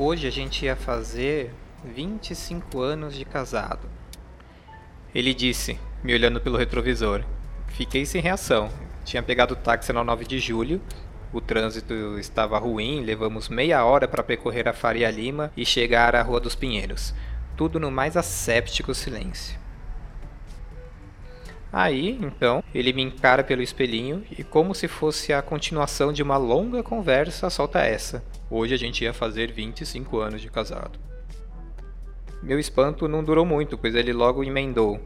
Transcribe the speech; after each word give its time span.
Hoje 0.00 0.28
a 0.28 0.30
gente 0.30 0.64
ia 0.64 0.76
fazer 0.76 1.50
25 1.84 2.80
anos 2.80 3.16
de 3.16 3.24
casado. 3.24 3.90
Ele 5.12 5.34
disse, 5.34 5.76
me 6.04 6.14
olhando 6.14 6.40
pelo 6.40 6.56
retrovisor. 6.56 7.24
Fiquei 7.66 8.06
sem 8.06 8.22
reação. 8.22 8.70
Tinha 9.04 9.24
pegado 9.24 9.54
o 9.54 9.56
táxi 9.56 9.92
no 9.92 10.04
9 10.04 10.24
de 10.24 10.38
julho. 10.38 10.80
O 11.32 11.40
trânsito 11.40 12.16
estava 12.16 12.56
ruim, 12.60 13.00
levamos 13.00 13.48
meia 13.48 13.84
hora 13.84 14.06
para 14.06 14.22
percorrer 14.22 14.68
a 14.68 14.72
Faria 14.72 15.10
Lima 15.10 15.50
e 15.56 15.66
chegar 15.66 16.14
à 16.14 16.22
Rua 16.22 16.38
dos 16.38 16.54
Pinheiros. 16.54 17.12
Tudo 17.56 17.80
no 17.80 17.90
mais 17.90 18.16
asséptico 18.16 18.94
silêncio. 18.94 19.58
Aí, 21.72 22.18
então, 22.22 22.62
ele 22.74 22.92
me 22.92 23.02
encara 23.02 23.44
pelo 23.44 23.62
espelhinho 23.62 24.24
e, 24.30 24.42
como 24.42 24.74
se 24.74 24.88
fosse 24.88 25.32
a 25.32 25.42
continuação 25.42 26.12
de 26.12 26.22
uma 26.22 26.36
longa 26.36 26.82
conversa, 26.82 27.50
solta 27.50 27.80
essa. 27.80 28.22
Hoje 28.50 28.74
a 28.74 28.78
gente 28.78 29.04
ia 29.04 29.12
fazer 29.12 29.52
25 29.52 30.18
anos 30.18 30.40
de 30.40 30.50
casado. 30.50 30.98
Meu 32.42 32.58
espanto 32.58 33.06
não 33.06 33.22
durou 33.22 33.44
muito, 33.44 33.76
pois 33.76 33.94
ele 33.94 34.12
logo 34.12 34.42
emendou. 34.42 35.00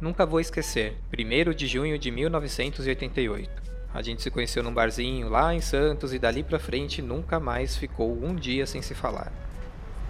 Nunca 0.00 0.24
vou 0.24 0.38
esquecer. 0.38 0.96
1 1.12 1.52
de 1.52 1.66
junho 1.66 1.98
de 1.98 2.10
1988. 2.10 3.62
A 3.92 4.02
gente 4.02 4.22
se 4.22 4.30
conheceu 4.30 4.62
num 4.62 4.74
barzinho 4.74 5.28
lá 5.28 5.54
em 5.54 5.60
Santos 5.60 6.12
e 6.12 6.18
dali 6.18 6.42
pra 6.42 6.58
frente 6.58 7.00
nunca 7.00 7.40
mais 7.40 7.76
ficou 7.76 8.12
um 8.22 8.34
dia 8.34 8.66
sem 8.66 8.82
se 8.82 8.94
falar. 8.94 9.32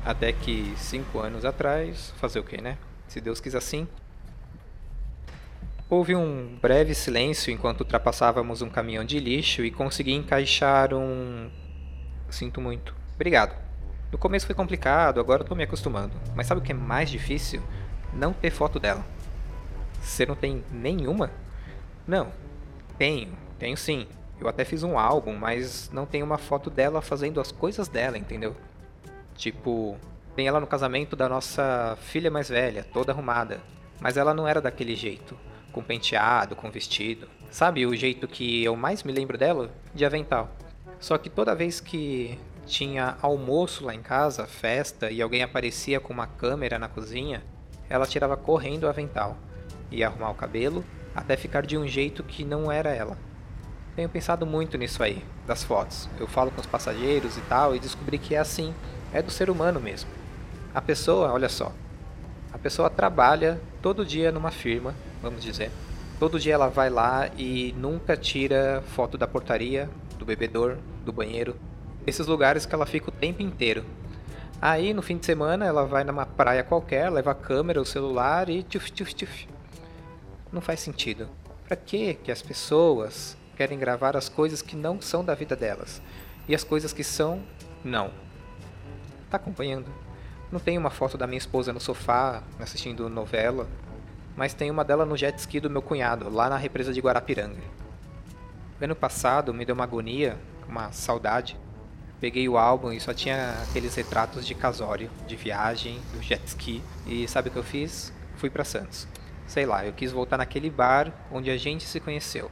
Até 0.05 0.33
que, 0.33 0.73
cinco 0.77 1.19
anos 1.19 1.45
atrás, 1.45 2.13
fazer 2.19 2.41
o 2.41 2.45
que, 2.45 2.61
né? 2.61 2.77
Se 3.07 3.21
Deus 3.21 3.41
quis 3.41 3.55
assim, 3.55 3.87
Houve 5.89 6.17
um 6.17 6.57
breve 6.63 6.95
silêncio 6.95 7.53
enquanto 7.53 7.81
ultrapassávamos 7.81 8.63
um 8.63 8.71
caminhão 8.71 9.05
de 9.05 9.21
lixo 9.21 9.63
e 9.63 9.71
consegui 9.71 10.13
encaixar 10.15 10.95
um. 10.95 11.51
Sinto 12.31 12.59
muito. 12.59 12.95
Obrigado. 13.15 13.55
No 14.11 14.17
começo 14.17 14.47
foi 14.47 14.55
complicado, 14.55 15.21
agora 15.21 15.43
estou 15.43 15.57
me 15.57 15.63
acostumando. 15.63 16.15
Mas 16.35 16.47
sabe 16.47 16.63
o 16.63 16.65
que 16.65 16.73
é 16.73 16.75
mais 16.75 17.11
difícil? 17.11 17.63
Não 18.15 18.33
ter 18.33 18.51
foto 18.51 18.81
dela. 18.81 19.05
Você 20.01 20.25
não 20.25 20.35
tem 20.35 20.65
nenhuma? 20.73 21.31
Não. 22.07 22.33
Tenho, 22.97 23.37
tenho 23.59 23.77
sim. 23.77 24.07
Eu 24.41 24.49
até 24.49 24.65
fiz 24.65 24.83
um 24.83 24.99
álbum, 24.99 25.37
mas 25.37 25.91
não 25.93 26.07
tem 26.07 26.23
uma 26.23 26.39
foto 26.39 26.71
dela 26.71 27.03
fazendo 27.03 27.41
as 27.41 27.53
coisas 27.53 27.89
dela, 27.89 28.17
entendeu? 28.17 28.57
Tipo, 29.37 29.99
tem 30.35 30.49
ela 30.49 30.61
no 30.61 30.67
casamento 30.67 31.15
da 31.15 31.29
nossa 31.29 31.99
filha 32.01 32.31
mais 32.31 32.49
velha, 32.49 32.85
toda 32.85 33.13
arrumada. 33.13 33.61
Mas 34.01 34.17
ela 34.17 34.33
não 34.33 34.49
era 34.49 34.61
daquele 34.61 34.97
jeito 34.97 35.37
com 35.75 35.83
penteado, 35.83 36.55
com 36.55 36.71
vestido. 36.71 37.29
Sabe 37.51 37.85
o 37.85 37.95
jeito 37.95 38.29
que 38.29 38.63
eu 38.63 38.77
mais 38.77 39.03
me 39.03 39.13
lembro 39.13 39.37
dela? 39.37 39.71
De 39.93 40.05
avental. 40.05 40.49
Só 41.01 41.19
que 41.19 41.29
toda 41.29 41.55
vez 41.55 41.81
que 41.81 42.39
tinha 42.65 43.17
almoço 43.21 43.85
lá 43.85 43.95
em 43.95 44.01
casa, 44.01 44.47
festa, 44.47 45.11
e 45.11 45.21
alguém 45.21 45.43
aparecia 45.43 45.99
com 45.99 46.13
uma 46.13 46.27
câmera 46.27 46.79
na 46.79 46.89
cozinha, 46.89 47.43
ela 47.91 48.07
tirava 48.07 48.37
correndo 48.37 48.85
o 48.85 48.89
avental. 48.89 49.37
Ia 49.91 50.07
arrumar 50.07 50.31
o 50.31 50.35
cabelo, 50.35 50.85
até 51.15 51.37
ficar 51.37 51.67
de 51.67 51.77
um 51.77 51.87
jeito 51.87 52.23
que 52.23 52.45
não 52.45 52.71
era 52.71 52.91
ela. 52.91 53.19
Tenho 53.97 54.09
pensado 54.09 54.47
muito 54.47 54.79
nisso 54.79 55.03
aí, 55.03 55.23
das 55.47 55.63
fotos. 55.63 56.09
Eu 56.19 56.27
falo 56.27 56.51
com 56.51 56.61
os 56.61 56.67
passageiros 56.67 57.37
e 57.37 57.41
tal, 57.43 57.75
e 57.75 57.81
descobri 57.81 58.17
que 58.17 58.35
é 58.35 58.39
assim, 58.39 58.73
é 59.13 59.21
do 59.21 59.31
ser 59.31 59.51
humano 59.51 59.81
mesmo. 59.81 60.09
A 60.75 60.81
pessoa, 60.81 61.33
olha 61.33 61.49
só, 61.49 61.73
a 62.53 62.59
pessoa 62.59 62.89
trabalha 62.89 63.61
todo 63.83 64.07
dia 64.07 64.33
numa 64.33 64.51
firma, 64.51 64.95
vamos 65.25 65.43
dizer. 65.43 65.71
Todo 66.19 66.39
dia 66.39 66.55
ela 66.55 66.69
vai 66.69 66.89
lá 66.89 67.29
e 67.37 67.75
nunca 67.77 68.17
tira 68.17 68.83
foto 68.95 69.19
da 69.19 69.27
portaria, 69.27 69.91
do 70.19 70.25
bebedor, 70.25 70.79
do 71.05 71.13
banheiro, 71.13 71.57
esses 72.07 72.27
lugares 72.27 72.65
que 72.65 72.75
ela 72.75 72.87
fica 72.87 73.09
o 73.09 73.13
tempo 73.13 73.43
inteiro. 73.43 73.85
Aí 74.61 74.95
no 74.95 75.03
fim 75.03 75.19
de 75.19 75.27
semana 75.27 75.67
ela 75.67 75.85
vai 75.85 76.05
numa 76.05 76.25
praia 76.25 76.63
qualquer, 76.63 77.11
leva 77.11 77.33
a 77.33 77.35
câmera, 77.35 77.81
o 77.81 77.85
celular 77.85 78.49
e 78.49 78.63
tchuf 78.63 78.91
tchuf 78.93 79.15
tchuf. 79.15 79.49
Não 80.53 80.61
faz 80.61 80.81
sentido. 80.81 81.29
Para 81.67 81.77
que 81.77 82.15
que 82.15 82.31
as 82.31 82.41
pessoas 82.41 83.37
querem 83.57 83.79
gravar 83.79 84.17
as 84.17 84.29
coisas 84.29 84.63
que 84.63 84.77
não 84.77 85.01
são 85.01 85.25
da 85.25 85.35
vida 85.35 85.57
delas 85.57 86.01
e 86.49 86.55
as 86.55 86.63
coisas 86.63 86.93
que 86.93 87.03
são 87.03 87.43
não? 87.85 88.11
Tá 89.29 89.37
acompanhando? 89.37 89.91
Não 90.53 90.61
tem 90.61 90.79
uma 90.79 90.91
foto 90.91 91.19
da 91.19 91.27
minha 91.27 91.39
esposa 91.39 91.73
no 91.73 91.81
sofá 91.81 92.43
assistindo 92.61 93.09
novela, 93.09 93.67
mas 94.37 94.55
tem 94.55 94.71
uma 94.71 94.85
dela 94.85 95.05
no 95.05 95.17
jet 95.17 95.39
ski 95.39 95.61
do 95.61 95.71
meu 95.71 95.83
cunhado, 95.83 96.29
lá 96.29 96.49
na 96.49 96.57
represa 96.57 96.93
de 96.93 97.01
Guarapiranga. 97.01 97.61
Ano 98.81 98.97
passado 98.97 99.55
me 99.55 99.65
deu 99.65 99.75
uma 99.75 99.85
agonia, 99.85 100.39
uma 100.69 100.93
saudade. 100.93 101.57
Peguei 102.21 102.49
o 102.49 102.59
álbum 102.59 102.93
e 102.93 103.01
só 103.01 103.15
tinha 103.15 103.55
aqueles 103.63 103.95
retratos 103.95 104.47
de 104.47 104.55
casório, 104.55 105.11
de 105.27 105.37
viagem, 105.37 106.01
do 106.13 106.23
jet 106.23 106.45
ski. 106.47 106.83
E 107.07 107.27
sabe 107.29 107.49
o 107.49 107.53
que 107.53 107.59
eu 107.59 107.63
fiz? 107.63 108.13
Fui 108.37 108.51
para 108.51 108.65
Santos. 108.65 109.07
Sei 109.47 109.65
lá, 109.67 109.85
eu 109.85 109.93
quis 109.93 110.11
voltar 110.11 110.39
naquele 110.39 110.71
bar 110.71 111.13
onde 111.31 111.51
a 111.51 111.57
gente 111.57 111.85
se 111.85 112.01
conheceu. 112.01 112.51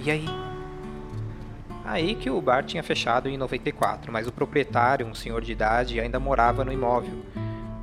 E 0.00 0.10
aí? 0.10 0.55
Aí 1.86 2.16
que 2.16 2.28
o 2.28 2.40
bar 2.42 2.64
tinha 2.64 2.82
fechado 2.82 3.28
em 3.28 3.36
94, 3.36 4.12
mas 4.12 4.26
o 4.26 4.32
proprietário, 4.32 5.06
um 5.06 5.14
senhor 5.14 5.40
de 5.40 5.52
idade, 5.52 6.00
ainda 6.00 6.18
morava 6.18 6.64
no 6.64 6.72
imóvel. 6.72 7.14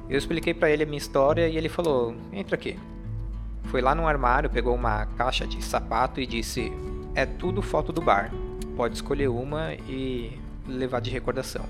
Eu 0.10 0.18
expliquei 0.18 0.54
para 0.54 0.70
ele 0.70 0.84
a 0.84 0.86
minha 0.86 0.98
história 0.98 1.48
e 1.48 1.58
ele 1.58 1.70
falou: 1.70 2.14
"Entra 2.34 2.56
aqui". 2.56 2.78
Foi 3.64 3.82
lá 3.82 3.96
no 3.96 4.06
armário, 4.06 4.50
pegou 4.50 4.76
uma 4.76 5.06
caixa 5.06 5.48
de 5.48 5.64
sapato 5.64 6.20
e 6.20 6.26
disse: 6.26 6.70
"É 7.16 7.26
tudo 7.26 7.62
foto 7.62 7.94
do 7.94 8.02
bar. 8.02 8.30
Pode 8.76 8.96
escolher 8.96 9.30
uma 9.30 9.74
e 9.74 10.38
levar 10.68 11.00
de 11.00 11.10
recordação". 11.10 11.66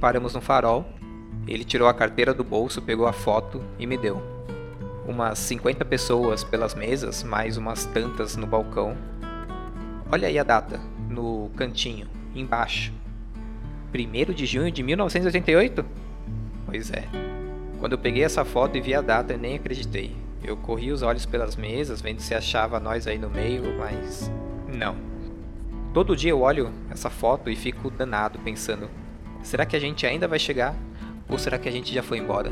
Paramos 0.00 0.34
no 0.34 0.40
farol. 0.40 0.84
Ele 1.46 1.62
tirou 1.62 1.86
a 1.86 1.94
carteira 1.94 2.34
do 2.34 2.42
bolso, 2.42 2.82
pegou 2.82 3.06
a 3.06 3.12
foto 3.12 3.62
e 3.78 3.86
me 3.86 3.96
deu 3.96 4.31
umas 5.06 5.38
50 5.38 5.84
pessoas 5.84 6.44
pelas 6.44 6.74
mesas, 6.74 7.22
mais 7.22 7.56
umas 7.56 7.84
tantas 7.86 8.36
no 8.36 8.46
balcão. 8.46 8.96
Olha 10.10 10.28
aí 10.28 10.38
a 10.38 10.44
data, 10.44 10.80
no 11.08 11.50
cantinho, 11.56 12.06
embaixo. 12.34 12.92
1 13.94 14.32
de 14.32 14.46
junho 14.46 14.70
de 14.70 14.82
1988? 14.82 15.84
Pois 16.66 16.90
é. 16.90 17.04
Quando 17.78 17.92
eu 17.92 17.98
peguei 17.98 18.22
essa 18.22 18.44
foto 18.44 18.78
e 18.78 18.80
vi 18.80 18.94
a 18.94 19.00
data, 19.00 19.34
eu 19.34 19.38
nem 19.38 19.56
acreditei. 19.56 20.14
Eu 20.42 20.56
corri 20.56 20.90
os 20.90 21.02
olhos 21.02 21.26
pelas 21.26 21.56
mesas, 21.56 22.00
vendo 22.00 22.20
se 22.20 22.34
achava 22.34 22.80
nós 22.80 23.06
aí 23.06 23.18
no 23.18 23.28
meio, 23.28 23.76
mas. 23.78 24.30
Não. 24.66 24.96
Todo 25.92 26.16
dia 26.16 26.30
eu 26.30 26.40
olho 26.40 26.72
essa 26.90 27.10
foto 27.10 27.50
e 27.50 27.56
fico 27.56 27.90
danado, 27.90 28.38
pensando: 28.38 28.88
será 29.42 29.66
que 29.66 29.76
a 29.76 29.80
gente 29.80 30.06
ainda 30.06 30.26
vai 30.26 30.38
chegar? 30.38 30.74
Ou 31.28 31.38
será 31.38 31.58
que 31.58 31.68
a 31.68 31.72
gente 31.72 31.92
já 31.92 32.02
foi 32.02 32.18
embora? 32.18 32.50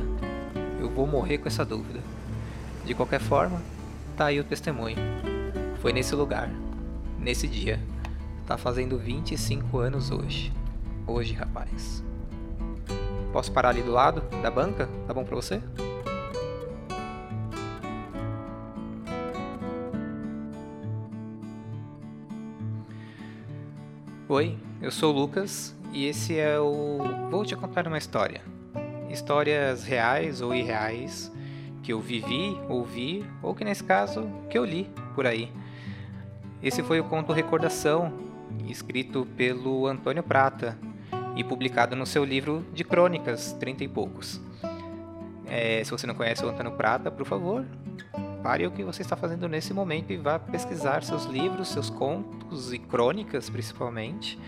Eu 0.78 0.91
vou 0.91 1.06
morrer 1.06 1.38
com 1.38 1.49
essa 1.49 1.65
dúvida. 1.65 2.00
De 2.85 2.95
qualquer 2.95 3.21
forma, 3.21 3.61
tá 4.17 4.27
aí 4.27 4.41
o 4.41 4.45
testemunho. 4.45 4.97
Foi 5.81 5.93
nesse 5.93 6.15
lugar, 6.15 6.51
nesse 7.19 7.47
dia. 7.47 7.81
Tá 8.47 8.57
fazendo 8.57 8.99
25 8.99 9.79
anos 9.79 10.11
hoje. 10.11 10.53
Hoje, 11.07 11.35
rapaz. 11.35 12.03
Posso 13.33 13.53
parar 13.53 13.69
ali 13.69 13.83
do 13.83 13.93
lado 13.93 14.23
da 14.43 14.51
banca? 14.51 14.89
Tá 15.07 15.15
bom 15.15 15.25
pra 15.25 15.37
você? 15.37 15.63
Oi, 24.29 24.56
eu 24.81 24.91
sou 24.91 25.12
o 25.12 25.19
Lucas 25.19 25.75
e 25.93 26.06
esse 26.06 26.38
é 26.38 26.59
o 26.61 26.99
Vou 27.31 27.44
te 27.44 27.56
contar 27.56 27.87
uma 27.87 27.99
história. 27.99 28.41
Histórias 29.09 29.83
reais 29.83 30.41
ou 30.41 30.55
irreais 30.55 31.33
que 31.82 31.93
eu 31.93 32.00
vivi, 32.00 32.59
ouvi, 32.69 33.25
ou 33.43 33.55
que 33.55 33.65
nesse 33.65 33.85
caso 33.85 34.29
que 34.49 34.59
eu 34.59 34.65
li 34.65 34.91
por 35.15 35.27
aí. 35.27 35.50
Esse 36.62 36.82
foi 36.82 37.00
o 37.00 37.05
conto 37.05 37.32
Recordação, 37.32 38.12
escrito 38.69 39.27
pelo 39.37 39.87
Antônio 39.87 40.23
Prata 40.23 40.77
e 41.37 41.43
publicado 41.43 41.97
no 41.97 42.05
seu 42.05 42.25
livro 42.25 42.65
de 42.73 42.85
crônicas, 42.85 43.53
trinta 43.55 43.82
e 43.82 43.88
poucos. 43.88 44.41
É, 45.47 45.82
se 45.82 45.91
você 45.91 46.06
não 46.06 46.15
conhece 46.15 46.44
o 46.44 46.49
Antônio 46.49 46.73
Prata, 46.73 47.11
por 47.11 47.27
favor, 47.27 47.65
pare 48.43 48.67
o 48.67 48.71
que 48.71 48.85
você 48.85 49.03
está 49.03 49.17
fazendo 49.17 49.49
nesse 49.49 49.73
momento 49.73 50.12
e 50.12 50.17
vá 50.17 50.38
pesquisar 50.38 51.03
seus 51.03 51.25
livros, 51.25 51.69
seus 51.69 51.91
contos 51.91 52.73
e 52.73 52.79
crônicas, 52.79 53.49
principalmente. 53.49 54.38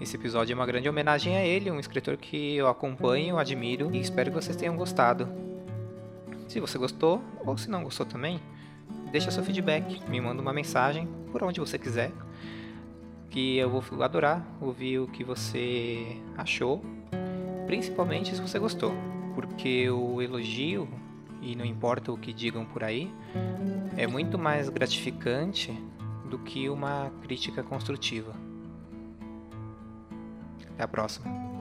Esse 0.00 0.16
episódio 0.16 0.52
é 0.52 0.54
uma 0.54 0.66
grande 0.66 0.88
homenagem 0.88 1.36
a 1.36 1.44
ele, 1.44 1.70
um 1.70 1.80
escritor 1.80 2.16
que 2.16 2.56
eu 2.56 2.68
acompanho, 2.68 3.38
admiro 3.38 3.90
e 3.94 4.00
espero 4.00 4.30
que 4.30 4.36
vocês 4.36 4.56
tenham 4.56 4.76
gostado. 4.76 5.45
Se 6.48 6.60
você 6.60 6.78
gostou, 6.78 7.22
ou 7.44 7.56
se 7.58 7.68
não 7.68 7.82
gostou 7.82 8.06
também, 8.06 8.40
deixa 9.10 9.30
seu 9.30 9.42
feedback, 9.42 10.00
me 10.08 10.20
manda 10.20 10.40
uma 10.40 10.52
mensagem 10.52 11.08
por 11.32 11.42
onde 11.42 11.60
você 11.60 11.78
quiser, 11.78 12.12
que 13.30 13.56
eu 13.58 13.68
vou 13.68 14.02
adorar 14.02 14.46
ouvir 14.60 14.98
o 15.00 15.08
que 15.08 15.24
você 15.24 16.16
achou, 16.36 16.82
principalmente 17.66 18.34
se 18.34 18.40
você 18.40 18.58
gostou. 18.58 18.94
porque 19.36 19.90
o 19.90 20.22
elogio, 20.22 20.88
e 21.42 21.54
não 21.54 21.64
importa 21.64 22.10
o 22.10 22.16
que 22.16 22.32
digam 22.32 22.64
por 22.64 22.82
aí, 22.82 23.12
é 23.94 24.06
muito 24.06 24.38
mais 24.38 24.70
gratificante 24.70 25.78
do 26.30 26.38
que 26.38 26.70
uma 26.70 27.12
crítica 27.20 27.62
construtiva. 27.62 28.32
Até 30.72 30.84
a 30.84 30.88
próxima. 30.88 31.55